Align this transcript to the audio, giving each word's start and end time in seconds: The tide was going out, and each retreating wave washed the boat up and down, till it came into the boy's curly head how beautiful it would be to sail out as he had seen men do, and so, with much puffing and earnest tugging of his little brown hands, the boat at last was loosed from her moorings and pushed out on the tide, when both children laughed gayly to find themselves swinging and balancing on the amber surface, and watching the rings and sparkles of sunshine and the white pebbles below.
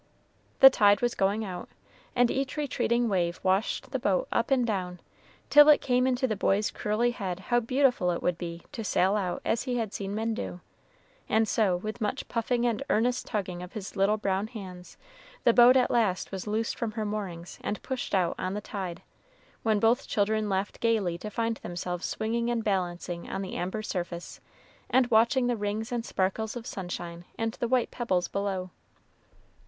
The 0.61 0.71
tide 0.71 1.03
was 1.03 1.13
going 1.13 1.45
out, 1.45 1.69
and 2.15 2.31
each 2.31 2.57
retreating 2.57 3.07
wave 3.07 3.39
washed 3.43 3.91
the 3.91 3.99
boat 3.99 4.27
up 4.31 4.49
and 4.49 4.65
down, 4.65 4.99
till 5.51 5.69
it 5.69 5.79
came 5.79 6.07
into 6.07 6.27
the 6.27 6.35
boy's 6.35 6.71
curly 6.71 7.11
head 7.11 7.39
how 7.39 7.59
beautiful 7.59 8.09
it 8.09 8.23
would 8.23 8.39
be 8.39 8.63
to 8.71 8.83
sail 8.83 9.15
out 9.15 9.43
as 9.45 9.61
he 9.65 9.77
had 9.77 9.93
seen 9.93 10.15
men 10.15 10.33
do, 10.33 10.59
and 11.29 11.47
so, 11.47 11.77
with 11.77 12.01
much 12.01 12.27
puffing 12.27 12.65
and 12.65 12.81
earnest 12.89 13.27
tugging 13.27 13.61
of 13.61 13.73
his 13.73 13.95
little 13.95 14.17
brown 14.17 14.47
hands, 14.47 14.97
the 15.43 15.53
boat 15.53 15.77
at 15.77 15.91
last 15.91 16.31
was 16.31 16.47
loosed 16.47 16.75
from 16.79 16.93
her 16.93 17.05
moorings 17.05 17.59
and 17.63 17.79
pushed 17.83 18.15
out 18.15 18.33
on 18.39 18.55
the 18.55 18.59
tide, 18.59 19.03
when 19.61 19.79
both 19.79 20.07
children 20.07 20.49
laughed 20.49 20.79
gayly 20.79 21.15
to 21.15 21.29
find 21.29 21.57
themselves 21.57 22.07
swinging 22.07 22.49
and 22.49 22.63
balancing 22.63 23.29
on 23.29 23.43
the 23.43 23.53
amber 23.55 23.83
surface, 23.83 24.41
and 24.89 25.11
watching 25.11 25.45
the 25.45 25.55
rings 25.55 25.91
and 25.91 26.03
sparkles 26.07 26.55
of 26.55 26.65
sunshine 26.65 27.23
and 27.37 27.51
the 27.59 27.67
white 27.67 27.91
pebbles 27.91 28.27
below. 28.27 28.71